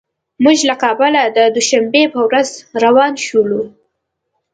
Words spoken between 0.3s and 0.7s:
موږ